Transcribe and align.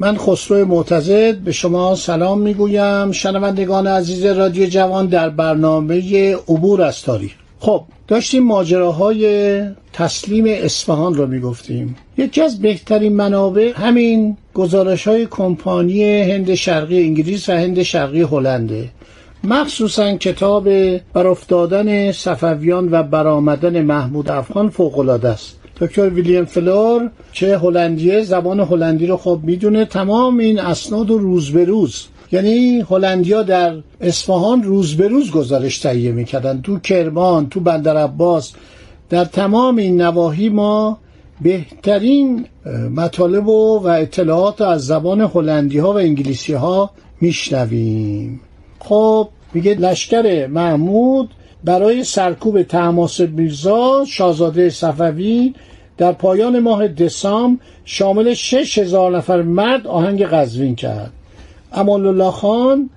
من 0.00 0.16
خسرو 0.16 0.64
معتزد 0.64 1.38
به 1.38 1.52
شما 1.52 1.94
سلام 1.94 2.40
می‌گویم. 2.40 3.12
شنوندگان 3.12 3.86
عزیز 3.86 4.24
رادیو 4.24 4.66
جوان 4.66 5.06
در 5.06 5.30
برنامه 5.30 6.36
عبور 6.36 6.82
از 6.82 7.02
تاریخ. 7.02 7.32
خب 7.60 7.82
داشتیم 8.08 8.44
ماجراهای 8.44 9.62
تسلیم 9.92 10.44
اصفهان 10.48 11.14
رو 11.14 11.26
می‌گفتیم. 11.26 11.96
یکی 12.18 12.42
از 12.42 12.62
بهترین 12.62 13.16
منابع 13.16 13.72
همین 13.74 14.36
گزارش 14.54 15.08
های 15.08 15.26
کمپانی 15.26 16.22
هند 16.22 16.54
شرقی 16.54 17.02
انگلیس 17.02 17.48
و 17.48 17.52
هند 17.52 17.82
شرقی 17.82 18.22
هلنده. 18.22 18.88
مخصوصا 19.44 20.16
کتاب 20.16 20.68
بر 20.98 21.26
افتادن 21.26 22.12
صفویان 22.12 22.88
و 22.92 23.02
برآمدن 23.02 23.82
محمود 23.82 24.30
افغان 24.30 24.70
فوقالعاده 24.70 25.28
است. 25.28 25.57
دکتر 25.80 26.08
ویلیام 26.08 26.44
فلور 26.44 27.10
چه 27.32 27.58
هلندیه 27.58 28.22
زبان 28.22 28.60
هلندی 28.60 29.06
رو 29.06 29.16
خب 29.16 29.40
می‌دونه. 29.42 29.84
تمام 29.84 30.38
این 30.38 30.58
اسناد 30.58 31.10
و 31.10 31.18
روز 31.18 31.50
به 31.50 31.64
روز. 31.64 32.06
یعنی 32.32 32.84
هلندیا 32.90 33.42
در 33.42 33.74
اصفهان 34.00 34.62
روز 34.62 34.96
به 34.96 35.08
روز 35.08 35.30
گزارش 35.30 35.78
تهیه 35.78 36.12
می‌کردن. 36.12 36.60
تو 36.60 36.78
کرمان 36.78 37.48
تو 37.48 37.60
بندر 37.60 37.96
عباس. 37.96 38.52
در 39.10 39.24
تمام 39.24 39.76
این 39.76 40.00
نواحی 40.00 40.48
ما 40.48 40.98
بهترین 41.40 42.46
مطالب 42.96 43.48
و, 43.48 43.78
و 43.78 43.86
اطلاعات 43.86 44.60
از 44.60 44.86
زبان 44.86 45.20
هلندی 45.20 45.78
ها 45.78 45.92
و 45.92 45.98
انگلیسی 45.98 46.52
ها 46.52 46.90
میشنویم. 47.20 48.40
خب 48.78 49.28
میگه 49.54 49.74
لشکر 49.74 50.46
محمود 50.46 51.30
برای 51.64 52.04
سرکوب 52.04 52.62
تماسب 52.62 53.30
میرزا 53.30 54.04
شاهزاده 54.08 54.70
صفوی 54.70 55.54
در 55.98 56.12
پایان 56.12 56.58
ماه 56.58 56.88
دسامبر 56.88 57.62
شامل 57.84 58.34
شش 58.34 58.78
هزار 58.78 59.16
نفر 59.16 59.42
مرد 59.42 59.86
آهنگ 59.86 60.24
قزوین 60.24 60.74
کرد. 60.74 61.12
امان 61.72 62.06
الله 62.06 62.30
خان 62.30 62.90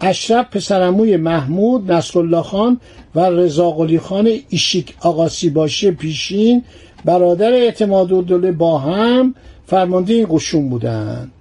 اشرف 0.00 0.46
پسرموی 0.56 1.16
محمود 1.16 1.92
نصر 1.92 2.18
الله 2.18 2.42
خان 2.42 2.80
و 3.14 3.20
رضا 3.20 3.76
خان 4.00 4.30
ایشیک 4.48 4.94
آقاسی 5.00 5.50
باشی 5.50 5.90
پیشین 5.90 6.64
برادر 7.04 7.52
اعتماد 7.52 8.12
الدوله 8.12 8.52
با 8.52 8.78
هم 8.78 9.34
فرمانده 9.66 10.14
این 10.14 10.26
قشون 10.30 10.68
بودند. 10.68 11.32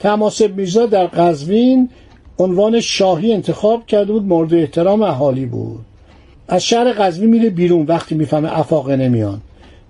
تماسب 0.00 0.56
میرزا 0.56 0.86
در 0.86 1.06
قزوین 1.06 1.88
عنوان 2.38 2.80
شاهی 2.80 3.32
انتخاب 3.32 3.86
کرده 3.86 4.12
بود 4.12 4.24
مورد 4.24 4.54
احترام 4.54 5.02
اهالی 5.02 5.46
بود. 5.46 5.84
از 6.48 6.64
شهر 6.64 6.92
قزوین 6.92 7.30
میره 7.30 7.50
بیرون 7.50 7.86
وقتی 7.86 8.14
می‌فهمه 8.14 8.58
افاقه 8.58 8.96
نمیان. 8.96 9.40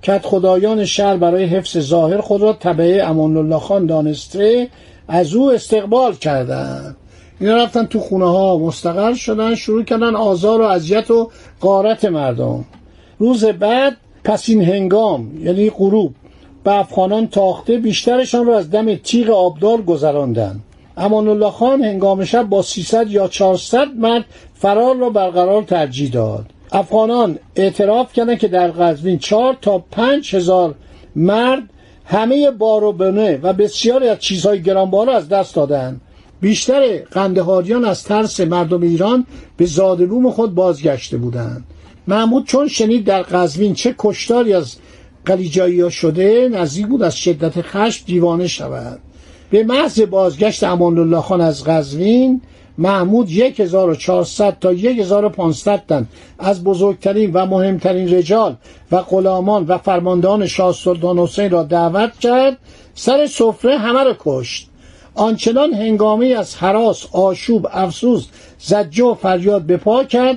کت 0.03 0.27
خدایان 0.27 0.85
شهر 0.85 1.17
برای 1.17 1.45
حفظ 1.45 1.79
ظاهر 1.79 2.21
خود 2.21 2.43
را 2.43 2.53
تبعه 2.53 3.05
امان 3.05 3.37
الله 3.37 3.59
خان 3.59 3.87
دانسته 3.87 4.69
از 5.09 5.35
او 5.35 5.53
استقبال 5.53 6.15
کردند 6.15 6.97
اینا 7.41 7.57
رفتن 7.57 7.87
تو 7.87 8.01
خونه 8.01 8.25
ها 8.25 8.59
مستقر 8.59 9.15
شدن 9.15 9.55
شروع 9.55 9.83
کردن 9.85 10.17
آزار 10.17 10.61
و 10.61 10.65
اذیت 10.65 11.11
و 11.11 11.31
قارت 11.61 12.05
مردم. 12.05 12.65
روز 13.19 13.45
بعد 13.45 13.97
پس 14.25 14.49
این 14.49 14.63
هنگام 14.63 15.45
یعنی 15.45 15.71
غروب 15.71 16.15
به 16.65 16.73
افغانان 16.73 17.27
تاخته 17.27 17.79
بیشترشان 17.79 18.47
را 18.47 18.59
از 18.59 18.71
دم 18.71 18.95
تیغ 18.95 19.31
آبدار 19.31 19.83
گذراندند 19.83 20.61
امان 20.97 21.29
الله 21.29 21.51
خان 21.51 21.83
هنگام 21.83 22.25
شب 22.25 22.43
با 22.43 22.63
300 22.63 23.11
یا 23.11 23.29
400 23.29 23.89
مرد 23.97 24.25
فرار 24.55 24.97
را 24.97 25.11
برقرار 25.11 25.63
ترجیح 25.63 26.11
داد. 26.11 26.47
افغانان 26.73 27.39
اعتراف 27.57 28.13
کردند 28.13 28.39
که 28.39 28.49
در 28.49 28.71
قزوین 28.71 29.19
4 29.19 29.57
تا 29.63 29.79
5 29.79 30.35
هزار 30.35 30.75
مرد 31.17 31.63
همه 32.05 32.51
بار 32.51 32.85
و 32.85 32.93
بنه 32.93 33.39
و 33.43 33.53
بسیاری 33.53 34.09
از 34.09 34.19
چیزهای 34.19 34.63
گرانبها 34.63 35.13
از 35.13 35.29
دست 35.29 35.55
دادند. 35.55 36.01
بیشتر 36.41 36.99
قندهاریان 36.99 37.85
از 37.85 38.05
ترس 38.05 38.41
مردم 38.41 38.83
ایران 38.83 39.27
به 39.57 39.67
زادبوم 39.67 40.31
خود 40.31 40.55
بازگشته 40.55 41.17
بودند. 41.17 41.65
محمود 42.09 42.47
چون 42.47 42.69
شنید 42.69 43.05
در 43.05 43.23
قزوین 43.23 43.75
چه 43.75 43.95
کشتاری 43.99 44.53
از 44.53 44.77
قلیجایی 45.25 45.81
ها 45.81 45.91
شده 45.91 46.49
نزدیک 46.53 46.87
بود 46.87 47.03
از 47.03 47.17
شدت 47.17 47.61
خشم 47.61 48.05
دیوانه 48.07 48.47
شود. 48.47 49.01
به 49.53 49.65
محض 49.65 50.01
بازگشت 50.01 50.65
امان 50.65 50.99
الله 50.99 51.21
خان 51.21 51.41
از 51.41 51.65
قزوین 51.65 52.41
محمود 52.79 53.31
1400 53.31 54.57
تا 54.61 54.71
1500 54.71 55.83
تن 55.89 56.07
از 56.39 56.65
بزرگترین 56.65 57.33
و 57.33 57.47
مهمترین 57.47 58.15
رجال 58.15 58.57
و 58.93 59.03
غلامان 59.03 59.65
و 59.65 59.79
فرماندهان 59.79 60.47
شاه 60.47 60.73
سلطان 60.73 61.19
حسین 61.19 61.51
را 61.51 61.63
دعوت 61.63 62.19
کرد 62.19 62.59
سر 62.95 63.27
سفره 63.27 63.79
همه 63.79 64.05
را 64.05 64.17
کشت. 64.19 64.69
آنچنان 65.15 65.75
هنگامی 65.75 66.35
از 66.35 66.57
حراس 66.57 67.07
آشوب 67.13 67.69
افسوس 67.73 68.27
زجه 68.59 69.05
و 69.05 69.15
فریاد 69.15 69.63
به 69.63 69.77
پا 69.77 70.05
کرد 70.05 70.37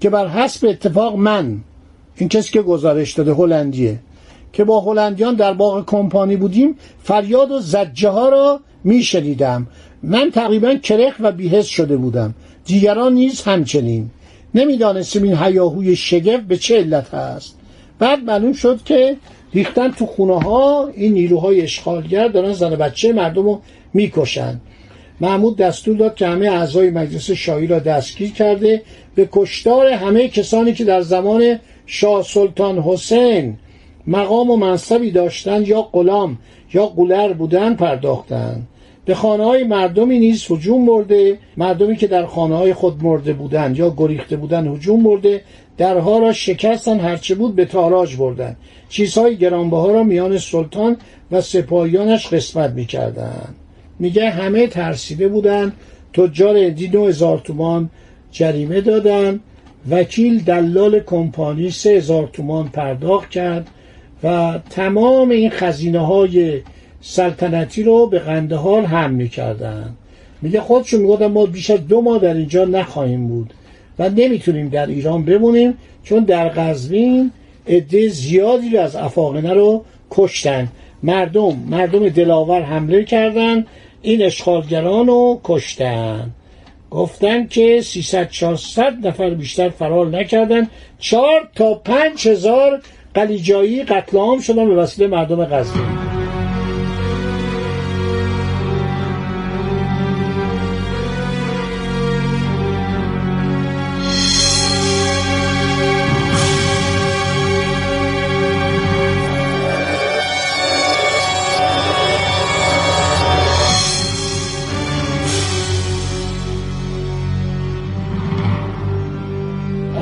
که 0.00 0.10
بر 0.10 0.28
حسب 0.28 0.66
اتفاق 0.68 1.16
من 1.16 1.60
این 2.16 2.28
کسی 2.28 2.52
که 2.52 2.62
گزارش 2.62 3.12
داده 3.12 3.34
هلندیه 3.34 3.98
که 4.54 4.64
با 4.64 4.80
هلندیان 4.80 5.34
در 5.34 5.52
باغ 5.52 5.86
کمپانی 5.86 6.36
بودیم 6.36 6.76
فریاد 7.02 7.50
و 7.50 7.58
زجه 7.58 8.08
ها 8.08 8.28
را 8.28 8.60
می 8.84 9.02
شنیدم 9.02 9.66
من 10.02 10.30
تقریبا 10.30 10.74
کرخ 10.74 11.14
و 11.20 11.32
بیهست 11.32 11.68
شده 11.68 11.96
بودم. 11.96 12.34
دیگران 12.64 13.12
نیز 13.12 13.42
همچنین. 13.42 14.10
نمی‌دانستیم 14.54 15.22
این 15.22 15.36
هیاهوی 15.36 15.96
شگفت 15.96 16.42
به 16.42 16.56
چه 16.56 16.76
علت 16.76 17.14
هست. 17.14 17.58
بعد 17.98 18.24
معلوم 18.24 18.52
شد 18.52 18.82
که 18.84 19.16
ریختن 19.54 19.90
تو 19.90 20.06
خونه 20.06 20.40
ها 20.40 20.86
این 20.94 21.12
نیروهای 21.12 21.60
اشغالگر 21.60 22.28
دارن 22.28 22.52
زن 22.52 22.70
بچه 22.70 23.12
مردم 23.12 23.42
رو 23.42 23.60
می‌کشن. 23.94 24.60
محمود 25.20 25.56
دستور 25.56 25.96
داد 25.96 26.14
که 26.14 26.26
همه 26.26 26.46
اعضای 26.46 26.90
مجلس 26.90 27.30
شاهی 27.30 27.66
را 27.66 27.78
دستگیر 27.78 28.32
کرده 28.32 28.82
به 29.14 29.28
کشتار 29.32 29.86
همه 29.86 30.28
کسانی 30.28 30.72
که 30.72 30.84
در 30.84 31.00
زمان 31.00 31.58
شاه 31.86 32.22
سلطان 32.22 32.78
حسین 32.78 33.56
مقام 34.06 34.50
و 34.50 34.56
منصبی 34.56 35.10
داشتند 35.10 35.68
یا 35.68 35.82
غلام 35.82 36.38
یا 36.74 36.86
قولر 36.86 37.32
بودن 37.32 37.74
پرداختند 37.74 38.68
به 39.04 39.14
خانه 39.14 39.44
های 39.44 39.64
مردمی 39.64 40.18
نیز 40.18 40.46
هجوم 40.50 40.86
برده 40.86 41.38
مردمی 41.56 41.96
که 41.96 42.06
در 42.06 42.26
خانه 42.26 42.56
های 42.56 42.74
خود 42.74 43.04
مرده 43.04 43.32
بودند 43.32 43.78
یا 43.78 43.94
گریخته 43.96 44.36
بودند 44.36 44.66
هجوم 44.66 45.02
برده 45.02 45.40
درها 45.76 46.18
را 46.18 46.32
شکستن 46.32 47.00
هرچه 47.00 47.34
بود 47.34 47.56
به 47.56 47.64
تاراج 47.64 48.16
بردن. 48.16 48.56
چیزهای 48.88 49.36
گرانبها 49.36 49.90
را 49.90 50.02
میان 50.02 50.38
سلطان 50.38 50.96
و 51.30 51.40
سپاهیانش 51.40 52.26
قسمت 52.26 52.70
می‌کردند 52.70 53.54
میگه 53.98 54.30
همه 54.30 54.66
ترسیده 54.66 55.28
بودند 55.28 55.72
تجار 56.12 56.56
هندی 56.56 56.88
دو 56.88 57.06
هزار 57.06 57.38
تومان 57.38 57.90
جریمه 58.30 58.80
دادن. 58.80 59.40
وکیل 59.90 60.44
دلال 60.44 61.00
کمپانی 61.00 61.70
سه 61.70 61.90
هزار 61.90 62.30
تومان 62.32 62.68
پرداخت 62.68 63.30
کرد. 63.30 63.70
و 64.24 64.58
تمام 64.70 65.30
این 65.30 65.50
خزینه 65.50 66.06
های 66.06 66.60
سلطنتی 67.00 67.82
رو 67.82 68.06
به 68.06 68.18
قندهار 68.18 68.82
هم 68.82 69.10
می‌کردن. 69.10 69.94
میگه 70.42 70.60
خودشون 70.60 71.00
می‌گفتن 71.00 71.26
ما 71.26 71.46
بیش 71.46 71.70
از 71.70 71.88
دو 71.88 72.00
ماه 72.00 72.18
در 72.18 72.34
اینجا 72.34 72.64
نخواهیم 72.64 73.28
بود 73.28 73.54
و 73.98 74.08
نمی‌تونیم 74.08 74.68
در 74.68 74.86
ایران 74.86 75.24
بمونیم 75.24 75.74
چون 76.02 76.24
در 76.24 76.48
قزوین 76.48 77.30
عده 77.68 78.08
زیادی 78.08 78.76
از 78.76 78.96
افاقنه 78.96 79.52
رو 79.52 79.84
کشتن. 80.10 80.68
مردم 81.02 81.56
مردم 81.70 82.08
دلاور 82.08 82.62
حمله 82.62 83.04
کردن 83.04 83.66
این 84.02 84.22
اشغالگران 84.22 85.06
رو 85.06 85.40
کشتن. 85.44 86.30
گفتن 86.90 87.46
که 87.46 87.80
300 87.80 88.30
400 88.30 89.06
نفر 89.06 89.30
بیشتر 89.30 89.68
فرار 89.68 90.06
نکردن. 90.06 90.68
چهار 90.98 91.48
تا 91.54 91.74
پنج 91.74 92.28
هزار 92.28 92.82
قلیجایی 93.14 93.84
قتل 93.84 94.16
عام 94.18 94.40
شدن 94.40 94.68
به 94.68 94.74
وسیله 94.74 95.08
مردم 95.08 95.44
غزنی 95.44 95.82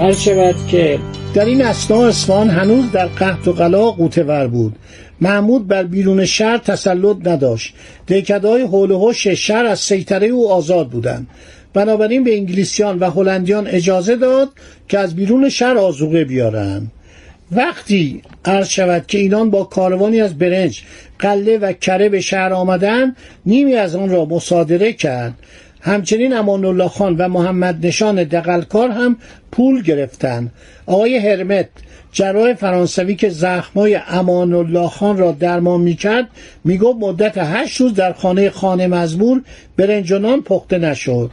هر 0.00 0.12
شود 0.12 0.66
که 0.70 0.98
در 1.34 1.44
این 1.44 1.64
اسنا 1.64 2.06
اصفهان 2.06 2.50
هنوز 2.50 2.92
در 2.92 3.06
قحط 3.06 3.48
و 3.48 3.52
قلا 3.52 3.90
قوتور 3.90 4.46
بود. 4.46 4.76
محمود 5.20 5.68
بر 5.68 5.82
بیرون 5.82 6.24
شهر 6.24 6.58
تسلط 6.58 7.16
نداشت. 7.24 7.74
دهکدهای 8.06 8.62
حول 8.62 8.90
و 8.90 9.12
شهر 9.12 9.64
از 9.64 9.80
سیطره 9.80 10.26
او 10.26 10.50
آزاد 10.50 10.88
بودند. 10.88 11.26
بنابراین 11.74 12.24
به 12.24 12.36
انگلیسیان 12.36 12.98
و 12.98 13.10
هلندیان 13.10 13.66
اجازه 13.66 14.16
داد 14.16 14.48
که 14.88 14.98
از 14.98 15.16
بیرون 15.16 15.48
شهر 15.48 15.78
آزوقه 15.78 16.24
بیارن 16.24 16.86
وقتی 17.52 18.22
عرض 18.44 18.68
شود 18.68 19.06
که 19.06 19.18
اینان 19.18 19.50
با 19.50 19.64
کاروانی 19.64 20.20
از 20.20 20.38
برنج 20.38 20.82
قله 21.18 21.58
و 21.58 21.72
کره 21.72 22.08
به 22.08 22.20
شهر 22.20 22.52
آمدن 22.52 23.16
نیمی 23.46 23.74
از 23.74 23.96
آن 23.96 24.10
را 24.10 24.24
مصادره 24.24 24.92
کرد. 24.92 25.34
همچنین 25.84 26.36
امان 26.36 26.64
الله 26.64 26.88
خان 26.88 27.16
و 27.16 27.28
محمد 27.28 27.86
نشان 27.86 28.24
دقلکار 28.24 28.90
هم 28.90 29.16
پول 29.52 29.82
گرفتند. 29.82 30.52
آقای 30.86 31.16
هرمت 31.16 31.68
جراح 32.12 32.54
فرانسوی 32.54 33.14
که 33.14 33.28
زخمای 33.28 33.98
امان 34.08 34.52
الله 34.52 34.88
خان 34.88 35.18
را 35.18 35.32
درمان 35.32 35.80
می‌کرد 35.80 36.28
می‌گفت 36.64 36.98
مدت 37.00 37.38
هشت 37.38 37.80
روز 37.80 37.94
در 37.94 38.12
خانه 38.12 38.50
خانه 38.50 38.86
مزمور 38.86 39.42
برنجانان 39.76 40.42
پخته 40.42 40.78
نشد. 40.78 41.30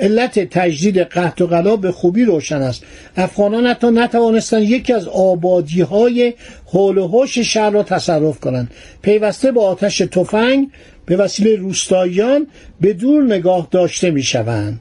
علت 0.00 0.38
تجدید 0.38 0.98
قحط 0.98 1.40
و 1.40 1.46
غلا 1.46 1.76
به 1.76 1.92
خوبی 1.92 2.24
روشن 2.24 2.62
است. 2.62 2.84
افغانان 3.16 3.66
حتی 3.66 3.90
نتوانستند 3.90 4.62
یکی 4.62 4.92
از 4.92 5.08
آبادی 5.08 5.80
های 5.80 6.34
حول 6.66 6.98
و 6.98 7.08
حوش 7.08 7.38
شهر 7.38 7.70
را 7.70 7.82
تصرف 7.82 8.40
کنند. 8.40 8.70
پیوسته 9.02 9.52
با 9.52 9.62
آتش 9.62 9.98
تفنگ 9.98 10.68
به 11.10 11.16
وسیله 11.16 11.56
روستاییان 11.56 12.46
به 12.80 12.92
دور 12.92 13.22
نگاه 13.22 13.68
داشته 13.70 14.10
می 14.10 14.22
شوند 14.22 14.80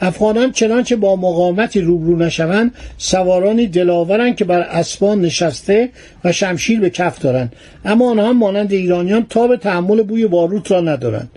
افغانان 0.00 0.52
چنانچه 0.52 0.96
با 0.96 1.16
مقاومتی 1.16 1.80
روبرو 1.80 2.16
نشوند 2.16 2.74
سوارانی 2.96 3.66
دلاورند 3.66 4.36
که 4.36 4.44
بر 4.44 4.60
اسبان 4.60 5.20
نشسته 5.20 5.90
و 6.24 6.32
شمشیر 6.32 6.80
به 6.80 6.90
کف 6.90 7.18
دارند. 7.18 7.52
اما 7.84 8.10
آنها 8.10 8.32
مانند 8.32 8.72
ایرانیان 8.72 9.26
تاب 9.30 9.56
تحمل 9.56 10.02
بوی 10.02 10.26
باروت 10.26 10.70
را 10.70 10.80
ندارند. 10.80 11.30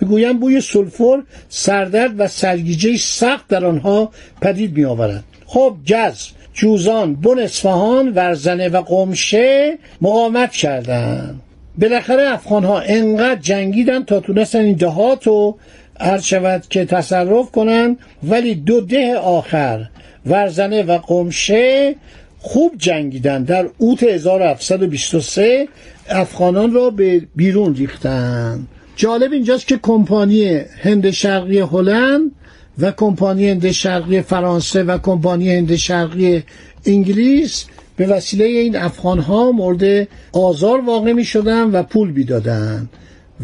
می‌گویم 0.00 0.38
بوی 0.38 0.60
سلفور 0.60 1.22
سردرد 1.48 2.20
و 2.20 2.26
سرگیجه 2.26 2.96
سخت 2.96 3.48
در 3.48 3.64
آنها 3.64 4.10
پدید 4.40 4.76
می 4.76 4.84
آورد 4.84 5.24
خب 5.46 5.76
جز 5.84 6.28
جوزان 6.54 7.14
بن 7.14 7.38
اصفهان 7.38 8.08
ورزنه 8.08 8.68
و 8.68 8.80
قمشه 8.80 9.78
مقاومت 10.00 10.52
کردند. 10.52 11.40
بالاخره 11.78 12.22
افغان 12.22 12.64
ها 12.64 12.80
انقدر 12.80 13.40
جنگیدن 13.40 14.04
تا 14.04 14.20
تونستن 14.20 14.58
این 14.58 14.76
دهات 14.76 15.26
رو 15.26 15.58
عرض 16.00 16.24
شود 16.24 16.64
که 16.70 16.84
تصرف 16.84 17.50
کنن 17.50 17.96
ولی 18.22 18.54
دو 18.54 18.80
ده 18.80 19.16
آخر 19.16 19.88
ورزنه 20.26 20.82
و 20.82 20.98
قمشه 20.98 21.94
خوب 22.38 22.72
جنگیدن. 22.78 23.44
در 23.44 23.68
اوت 23.78 24.02
1723 24.02 25.68
افغانان 26.08 26.72
را 26.72 26.90
به 26.90 27.22
بیرون 27.36 27.74
ریختن. 27.74 28.66
جالب 28.96 29.32
اینجاست 29.32 29.66
که 29.66 29.78
کمپانی 29.82 30.60
هند 30.82 31.10
شرقی 31.10 31.60
هلند 31.60 32.30
و 32.78 32.92
کمپانی 32.92 33.48
هند 33.48 33.70
شرقی 33.70 34.20
فرانسه 34.20 34.82
و 34.82 34.98
کمپانی 34.98 35.56
هند 35.56 35.76
شرقی 35.76 36.42
انگلیس 36.86 37.66
به 37.98 38.06
وسیله 38.06 38.44
این 38.44 38.76
افغان 38.76 39.18
ها 39.18 39.52
مورد 39.52 40.08
آزار 40.32 40.80
واقع 40.80 41.12
می 41.12 41.24
شدن 41.24 41.70
و 41.70 41.82
پول 41.82 42.12
بیدادن 42.12 42.88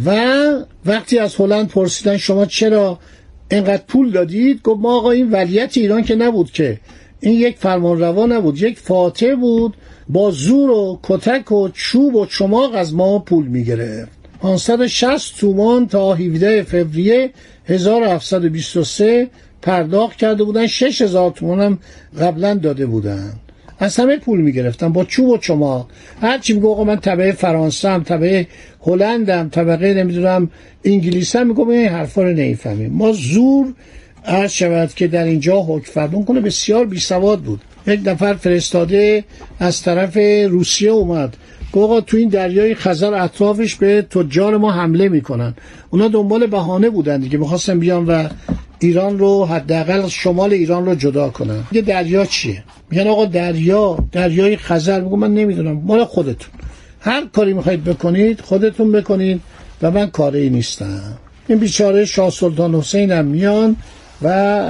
و 0.07 0.21
وقتی 0.87 1.19
از 1.19 1.37
هلند 1.37 1.69
پرسیدن 1.69 2.17
شما 2.17 2.47
چرا 2.47 2.99
اینقدر 3.51 3.83
پول 3.89 4.11
دادید 4.11 4.63
گفت 4.63 4.81
ما 4.81 4.97
آقا 4.97 5.11
این 5.11 5.31
ولیت 5.31 5.77
ایران 5.77 6.03
که 6.03 6.15
نبود 6.15 6.51
که. 6.51 6.81
این 7.21 7.41
یک 7.41 7.59
فرمان 7.59 7.99
روا 7.99 8.27
نبود 8.27 8.63
یک 8.63 8.79
فاتح 8.79 9.35
بود. 9.35 9.75
با 10.09 10.31
زور 10.31 10.71
و 10.71 11.01
کتک 11.03 11.53
و 11.53 11.69
چوب 11.69 12.15
و 12.15 12.27
چماق 12.27 12.75
از 12.75 12.95
ما 12.95 13.19
پول 13.19 13.47
می 13.47 13.65
گرفت 13.65 14.13
560 14.41 15.41
تومان 15.41 15.89
تا 15.89 16.15
17 16.15 16.63
فوریه 16.63 17.31
1723 17.67 19.29
پرداخت 19.63 20.17
کرده 20.17 20.45
بودن. 20.45 20.67
6000 20.67 21.31
تومان 21.31 21.61
هم 21.61 21.79
قبلا 22.21 22.55
داده 22.55 22.87
بودن. 22.87 23.33
از 23.79 23.97
همه 23.97 24.17
پول 24.17 24.41
می‌گرفتن 24.41 24.89
با 24.89 25.05
چوب 25.05 25.29
و 25.29 25.39
چماق. 25.39 25.87
هرچی 26.21 26.53
میگو 26.53 26.71
آقا 26.71 26.85
من 26.85 26.97
طبعه 26.97 27.33
فرانسه 27.33 27.89
هم 27.89 28.03
طبعه 28.03 28.47
هلندم 28.87 29.49
طبقه 29.49 29.95
نمی‌دونم 29.95 30.51
انگلیس 30.85 31.37
هم 31.37 31.47
میگم 31.47 31.69
این 31.69 31.89
حرفا 31.89 32.23
رو 32.23 32.29
نمی‌فهمیم. 32.29 32.93
ما 32.93 33.13
زور 33.13 33.73
عرض 34.25 34.53
شود 34.53 34.95
که 34.95 35.07
در 35.07 35.25
اینجا 35.25 35.61
حکم 35.63 35.93
فرمون 35.93 36.25
کنه. 36.25 36.41
بسیار 36.41 36.85
بی 36.85 37.01
سواد 37.01 37.41
بود. 37.41 37.61
یک 37.87 38.01
نفر 38.05 38.35
فرستاده 38.35 39.25
از 39.59 39.83
طرف 39.83 40.17
روسیه 40.51 40.91
اومد. 40.91 41.37
آقا 41.73 42.01
تو 42.01 42.17
این 42.17 42.29
دریای 42.29 42.75
خزر 42.75 43.15
اطرافش 43.15 43.75
به 43.75 44.03
تجار 44.03 44.57
ما 44.57 44.73
حمله 44.73 45.09
می‌کنن. 45.09 45.55
اونا 45.91 46.09
دنبال 46.09 46.47
بهانه 46.47 46.91
بودن 46.91 47.21
دیگه. 47.21 47.39
می‌خواستن 47.39 47.79
بیان 47.79 48.07
و 48.07 48.29
ایران 48.85 49.19
رو 49.19 49.45
حداقل 49.45 50.09
شمال 50.09 50.53
ایران 50.53 50.87
رو 50.87 50.95
جدا 50.95 51.29
کنن. 51.29 51.61
یه 51.73 51.83
دریا 51.83 52.25
چیه؟ 52.25 52.65
میگن 52.91 53.07
آقا 53.07 53.25
دریا 53.25 53.99
دریای 54.13 54.57
خزر. 54.57 55.01
میگم 55.01 55.19
من 55.19 55.35
نمی‌دونم. 55.35 55.73
مال 55.73 56.05
خودتون. 56.05 56.51
هر 57.01 57.27
کاری 57.33 57.53
می‌خواید 57.53 57.85
بکنید 57.85 58.41
خودتون 58.41 58.93
بکنید 58.93 59.41
و 59.83 59.91
من 59.91 60.07
کاری 60.07 60.51
نیستم. 60.51 61.19
این 61.49 61.59
بیچاره 61.59 62.05
شاه 62.05 62.31
سلطان 62.31 62.75
حسین 62.75 63.13
هم 63.13 63.25
میان 63.25 63.77
و 64.23 64.29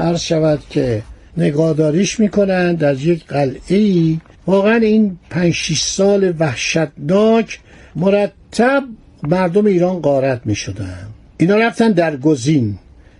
عرض 0.09 0.21
شود 0.21 0.61
که 0.71 1.03
نگاداریش 1.37 2.21
می‌کنن 2.21 2.75
در 2.75 2.95
یک 2.95 3.25
قلعه 3.27 4.17
واقعا 4.47 4.77
این 4.77 5.19
پنج 5.31 5.53
شیش 5.53 5.83
سال 5.83 6.33
وحشتناک 6.39 7.61
مرتب 7.97 8.85
مردم 9.23 9.67
ایران 9.67 10.01
غارت 10.01 10.41
می 10.45 10.55
شدن 10.55 11.07
اینا 11.39 11.57
رفتن 11.57 11.93
در 11.93 12.17
گزین. 12.17 12.79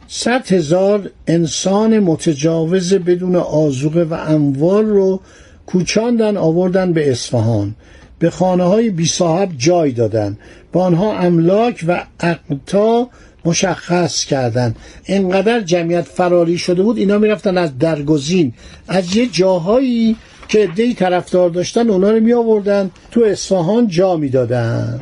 صد 0.09 0.53
هزار 0.53 1.11
انسان 1.27 1.99
متجاوز 1.99 2.95
بدون 2.95 3.37
آزوقه 3.37 4.03
و 4.03 4.15
اموال 4.15 4.87
رو 4.87 5.21
کوچاندن 5.67 6.37
آوردن 6.37 6.93
به 6.93 7.11
اصفهان. 7.11 7.75
به 8.19 8.31
خانه 8.31 8.65
های 8.65 8.91
بی 8.91 9.07
صاحب 9.07 9.49
جای 9.59 9.93
دادن. 9.93 10.39
با 10.73 10.85
آنها 10.85 11.19
املاک 11.19 11.85
و 11.89 12.05
اقتا 12.21 13.09
مشخص 13.45 14.25
کردن. 14.25 14.75
اینقدر 15.05 15.61
جمعیت 15.61 16.05
فراری 16.05 16.59
شده 16.59 16.83
بود 16.83 16.99
اینا 16.99 17.19
می‌رفتن 17.19 17.59
از 17.59 17.79
درگزین. 17.79 18.53
از 18.89 19.17
یه 19.17 19.27
جاهایی 19.27 20.17
که 20.49 20.67
دی 20.67 20.95
طرفدار 20.95 21.51
داشتن 21.51 21.91
اونا 21.91 22.11
رو 22.11 22.21
می 22.21 22.33
آوردن 22.33 22.91
تو 23.11 23.21
اصفهان 23.21 23.89
جا 23.89 24.17
می‌دادن. 24.17 25.01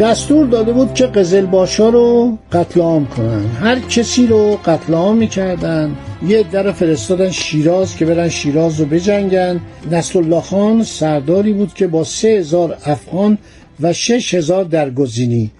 دستور 0.00 0.46
داده 0.46 0.72
بود 0.72 0.94
که 0.94 1.06
قزلباشا 1.06 1.88
رو 1.88 2.38
قتل 2.52 2.80
عام 2.80 3.06
کنن. 3.06 3.46
هر 3.46 3.80
کسی 3.80 4.26
رو 4.26 4.58
قتل 4.64 4.94
عام 4.94 5.16
می‌کردن. 5.16 5.96
یه 6.26 6.42
در 6.42 6.72
فرستادن 6.72 7.30
شیراز 7.30 7.96
که 7.96 8.06
برن 8.06 8.28
شیراز 8.28 8.80
رو 8.80 8.86
بجنگن. 8.86 9.60
نصر 9.90 10.18
الله 10.18 10.40
خان 10.40 10.82
سرداری 10.82 11.52
بود 11.52 11.74
که 11.74 11.86
با 11.86 12.04
سه 12.04 12.28
هزار 12.28 12.78
افغان 12.84 13.38
و 13.80 13.92
شش 13.92 14.34
هزار 14.34 14.64
درگزینی. 14.64 15.50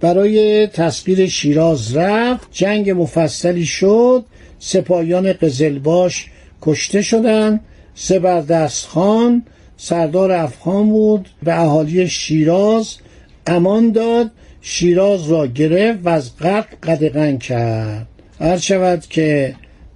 برای 0.00 0.66
تسخیر 0.66 1.26
شیراز 1.26 1.96
رفت 1.96 2.48
جنگ 2.52 2.90
مفصلی 2.90 3.66
شد. 3.66 4.24
سپاهیان 4.58 5.32
قزلباش 5.32 6.26
کشته 6.62 7.02
شدن. 7.02 7.60
زبردست 7.94 8.86
خان 8.86 9.42
سردار 9.76 10.32
افغان 10.32 10.88
بود. 10.88 11.28
به 11.42 11.60
اهالی 11.60 12.08
شیراز 12.08 12.96
امان 13.46 13.92
داد 13.92 14.30
شیراز 14.60 15.30
را 15.30 15.46
گرفت 15.46 15.98
و 16.04 16.08
از 16.08 16.36
قتل 16.36 16.76
قدغن 16.82 17.38
کرد. 17.38 18.06
هر 18.40 18.56
شود 18.56 19.06
که 19.06 19.54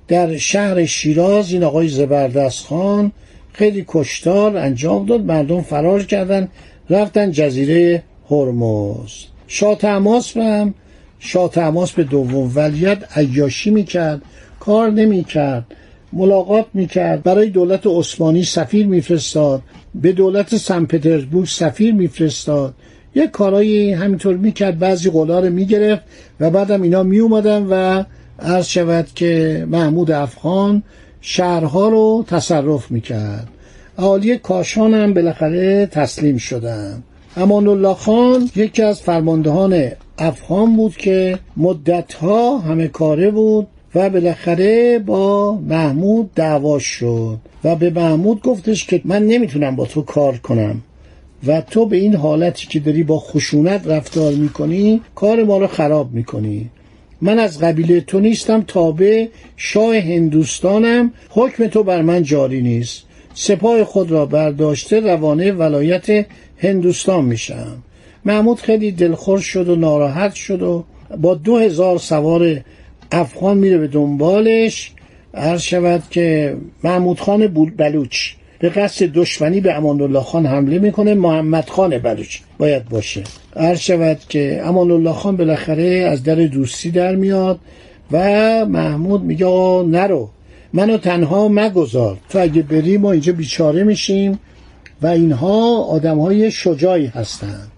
در 0.08 0.36
شهر 0.36 0.84
شیراز 0.84 1.52
این 1.52 1.64
آقای 1.64 1.88
زبردست 1.88 2.66
خان 2.66 3.12
خیلی 3.52 3.84
کشتار 3.88 4.56
انجام 4.56 5.06
داد 5.06 5.24
مردم 5.24 5.62
فرار 5.62 6.02
کردن 6.02 6.48
رفتن 6.90 7.30
جزیره 7.30 8.02
هرمز. 8.30 9.10
شاه 9.46 9.78
تماس 9.78 10.36
هم 10.36 10.74
شاه 11.18 11.50
تماس 11.50 11.92
به 11.92 12.04
دوم 12.04 12.52
ولیت 12.54 12.98
عیاشی 13.16 13.70
می‌کرد 13.70 14.22
کار 14.60 14.90
نمی‌کرد 14.90 15.64
ملاقات 16.12 16.66
می‌کرد. 16.74 17.22
برای 17.22 17.50
دولت 17.50 17.86
عثمانی 17.86 18.44
سفیر 18.44 18.86
میفرستاد 18.86 19.62
به 19.94 20.12
دولت 20.12 20.56
سن 20.56 20.84
پترزبورگ 20.84 21.46
سفیر 21.46 21.94
میفرستاد. 21.94 22.74
یک 23.14 23.30
کارایی 23.30 23.92
همینطور 23.92 24.36
می‌کرد 24.36 24.78
بعضی 24.78 25.10
قلا 25.10 25.40
رو 25.40 25.50
می‌گرفت 25.50 26.02
و 26.40 26.50
بعدم 26.50 26.82
اینا 26.82 27.02
میومدن 27.02 27.66
و 27.70 28.04
عرض 28.38 28.66
شود 28.66 29.06
که 29.14 29.64
محمود 29.70 30.10
افغان 30.10 30.82
شهرها 31.20 31.88
رو 31.88 32.24
تصرف 32.28 32.90
می‌کرد. 32.90 33.48
اهالی 33.98 34.38
کاشان 34.38 34.94
هم 34.94 35.14
بالاخره 35.14 35.86
تسلیم 35.86 36.36
شدن. 36.36 37.02
امان 37.36 37.68
الله 37.68 37.94
خان 37.94 38.50
یکی 38.56 38.82
از 38.82 39.00
فرماندهان 39.00 39.90
افغان 40.18 40.76
بود 40.76 40.96
که 40.96 41.38
مدتها 41.56 42.58
همه 42.58 42.88
کاره 42.88 43.30
بود 43.30 43.66
و 43.94 44.10
بالاخره 44.10 44.98
با 44.98 45.54
محمود 45.56 46.30
دعوا 46.34 46.78
شد 46.78 47.38
و 47.64 47.76
به 47.76 47.90
محمود 47.90 48.42
گفتش 48.42 48.86
که 48.86 49.00
من 49.04 49.22
نمی‌تونم 49.22 49.76
با 49.76 49.86
تو 49.86 50.02
کار 50.02 50.36
کنم. 50.36 50.82
و 51.46 51.60
تو 51.60 51.86
به 51.86 51.96
این 51.96 52.14
حالتی 52.14 52.66
که 52.66 52.80
داری 52.80 53.02
با 53.02 53.18
خشونت 53.18 53.86
رفتار 53.86 54.32
می‌کنی 54.32 55.00
کار 55.14 55.44
ما 55.44 55.58
رو 55.58 55.66
خراب 55.66 56.12
می‌کنی. 56.12 56.70
من 57.20 57.38
از 57.38 57.60
قبیله 57.60 58.00
تو 58.00 58.20
نیستم 58.20 58.64
تابع 58.66 59.26
شاه 59.56 59.96
هندوستانم. 59.96 61.12
حکم 61.28 61.66
تو 61.66 61.82
بر 61.82 62.02
من 62.02 62.22
جاری 62.22 62.62
نیست. 62.62 63.04
سپاه 63.34 63.84
خود 63.84 64.10
را 64.10 64.26
برداشته 64.26 65.00
روانه 65.00 65.52
ولایت 65.52 66.26
هندوستان 66.58 67.24
میشم. 67.24 67.82
محمود 68.24 68.60
خیلی 68.60 68.92
دلخور 68.92 69.38
شد 69.38 69.68
و 69.68 69.76
ناراحت 69.76 70.34
شد 70.34 70.62
و 70.62 70.84
با 71.20 71.34
دو 71.34 71.58
هزار 71.58 71.98
سوار 71.98 72.60
افغان 73.12 73.58
میره 73.58 73.78
به 73.78 73.86
دنبالش. 73.86 74.92
عرض 75.34 75.62
شود 75.62 76.02
که 76.10 76.56
محمود 76.84 77.20
خان 77.20 77.46
بلوچ. 77.76 78.34
به 78.64 78.70
قصد 78.70 79.06
دشمنی 79.06 79.60
به 79.60 79.74
امان 79.74 80.00
الله 80.00 80.20
خان 80.20 80.46
حمله 80.46 80.78
می‌کنه. 80.78 81.14
محمد 81.14 81.68
خان 81.68 81.98
بلوچ 81.98 82.38
باید 82.58 82.88
باشه. 82.88 83.22
عرض 83.56 83.78
شود 83.78 84.18
که 84.28 84.62
امان 84.64 84.90
الله 84.90 85.12
خان 85.12 85.36
بالاخره 85.36 86.08
از 86.10 86.22
در 86.22 86.34
دوستی 86.34 86.90
در 86.90 87.16
میاد 87.16 87.58
و 88.12 88.18
محمود 88.66 89.22
میگه 89.22 89.46
نرو 89.86 90.28
منو 90.72 90.98
تنها 90.98 91.48
مگذار. 91.48 92.18
تو 92.28 92.38
اگه 92.38 92.62
بری 92.62 92.96
ما 92.96 93.12
اینجا 93.12 93.32
بیچاره 93.32 93.84
میشیم 93.84 94.38
و 95.02 95.06
اینها 95.06 95.82
آدم 95.82 96.18
های 96.18 96.50
شجاعی 96.50 97.06
هستند 97.06 97.70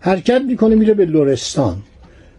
حرکت 0.00 0.42
می‌کنه 0.48 0.74
میره 0.74 0.94
به 0.94 1.04
لورستان 1.04 1.76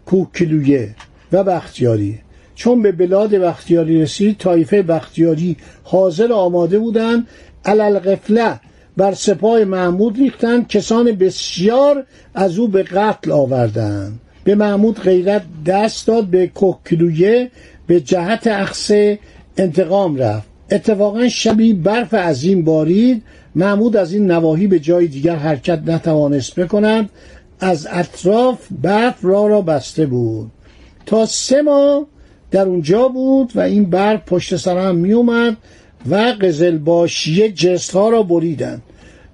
کوکلویه 0.05 0.95
و 1.31 1.43
بختیاری. 1.43 2.19
چون 2.55 2.81
به 2.81 2.91
بلاد 2.91 3.29
بختیاری 3.29 4.01
رسید 4.01 4.37
طایفه 4.37 4.81
بختیاری 4.81 5.57
حاضر 5.83 6.33
آماده 6.33 6.79
بودند 6.79 7.27
علالقفله 7.65 8.59
بر 8.97 9.13
سپاه 9.13 9.63
محمود 9.63 10.17
ریختند 10.17 10.67
کسان 10.67 11.11
بسیار 11.11 12.05
از 12.33 12.59
او 12.59 12.67
به 12.67 12.83
قتل 12.83 13.31
آوردند 13.31 14.19
به 14.43 14.55
محمود 14.55 14.99
غیرت 14.99 15.41
دست 15.65 16.07
داد 16.07 16.25
به 16.25 16.47
کوکلویه 16.47 17.51
به 17.87 18.01
جهت 18.01 18.47
اخصه 18.47 19.19
انتقام 19.57 20.15
رفت. 20.15 20.47
اتفاقا 20.71 21.27
شبی 21.29 21.73
برف 21.73 22.13
عظیم 22.13 22.63
بارید. 22.63 23.23
محمود 23.55 23.97
از 23.97 24.13
این 24.13 24.31
نواحی 24.31 24.67
به 24.67 24.79
جای 24.79 25.07
دیگر 25.07 25.35
حرکت 25.35 25.81
نتوانست 25.85 26.59
بکند. 26.59 27.09
از 27.59 27.87
اطراف 27.91 28.59
برف 28.81 29.15
را 29.21 29.47
را 29.47 29.61
بسته 29.61 30.05
بود. 30.05 30.51
تا 31.05 31.25
سه 31.25 31.61
ماه 31.61 32.05
در 32.51 32.67
اونجا 32.67 33.07
بود 33.07 33.51
و 33.55 33.59
این 33.59 33.89
برف 33.89 34.21
پشت 34.25 34.55
سر 34.55 34.77
هم 34.77 34.95
می 34.95 35.13
اومد 35.13 35.57
و 36.09 36.15
قزلباشیه 36.41 37.51
جست 37.51 37.91
ها 37.91 38.09
را 38.09 38.23
بریدند. 38.23 38.81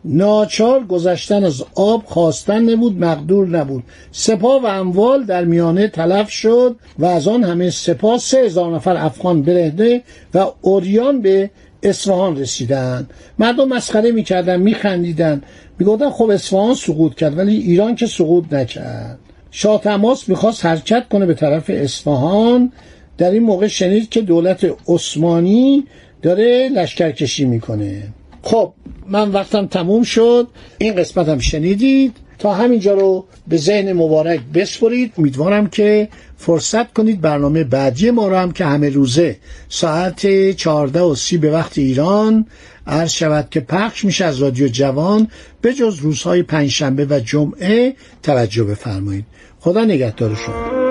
ناچار 0.05 0.83
گذشتن 0.83 1.43
از 1.43 1.63
آب 1.75 2.03
خواستن 2.05 2.69
نبود 2.69 2.99
مقدور 2.99 3.47
نبود. 3.47 3.83
سپاه 4.11 4.63
و 4.63 4.65
اموال 4.65 5.23
در 5.23 5.45
میانه 5.45 5.87
تلف 5.87 6.29
شد 6.29 6.75
و 6.99 7.05
از 7.05 7.27
آن 7.27 7.43
همه 7.43 7.69
سپاه 7.69 8.17
سه 8.17 8.37
هزار 8.37 8.75
نفر 8.75 8.97
افغان 8.97 9.41
برهده 9.41 10.01
و 10.33 10.45
اوریان 10.61 11.21
به 11.21 11.49
اصفهان 11.83 12.37
رسیدن 12.37 13.07
مردم 13.39 13.67
مسخره 13.67 14.11
می‌کردن 14.11 14.59
میخندیدن 14.59 15.41
می‌گفتن 15.79 16.09
خب 16.09 16.29
اصفهان 16.29 16.73
سقوط 16.75 17.15
کرد 17.15 17.37
ولی 17.37 17.57
ایران 17.57 17.95
که 17.95 18.05
سقوط 18.07 18.53
نکرد. 18.53 19.19
شاه 19.51 19.81
تماس 19.81 20.29
می‌خواست 20.29 20.65
حرکت 20.65 21.07
کنه 21.09 21.25
به 21.25 21.33
طرف 21.33 21.65
اصفهان. 21.69 22.71
در 23.17 23.31
این 23.31 23.43
موقع 23.43 23.67
شنید 23.67 24.09
که 24.09 24.21
دولت 24.21 24.67
عثمانی 24.87 25.83
داره 26.21 26.69
لشکرکشی 26.73 27.45
می‌کنه. 27.45 28.03
خب 28.41 28.73
من 29.07 29.31
وقتم 29.31 29.67
تموم 29.67 30.03
شد. 30.03 30.47
این 30.77 30.95
قسمت 30.95 31.29
هم 31.29 31.39
شنیدید. 31.39 32.13
تا 32.39 32.53
همینجا 32.53 32.93
رو 32.93 33.25
به 33.47 33.57
ذهن 33.57 33.93
مبارک 33.93 34.39
بسپرید. 34.53 35.13
امیدوارم 35.17 35.67
که 35.67 36.07
فرصت 36.37 36.93
کنید 36.93 37.21
برنامه 37.21 37.63
بعدی 37.63 38.11
ما 38.11 38.27
رو 38.27 38.35
هم 38.35 38.51
که 38.51 38.65
همه 38.65 38.89
روزه 38.89 39.35
ساعت 39.69 40.51
14 40.51 41.01
و 41.01 41.15
سی 41.15 41.37
به 41.37 41.51
وقت 41.51 41.77
ایران 41.77 42.45
عرض 42.87 43.11
شود 43.11 43.47
که 43.51 43.59
پخش 43.59 44.05
میشه 44.05 44.25
از 44.25 44.39
رادیو 44.39 44.67
جوان 44.67 45.27
به 45.61 45.73
جز 45.73 45.99
روزهای 45.99 46.43
پنجشنبه 46.43 47.05
و 47.09 47.19
جمعه 47.19 47.95
توجه 48.23 48.63
بفرمایید. 48.63 49.25
خدا 49.59 49.83
نگهدار 49.83 50.35
شما 50.35 50.90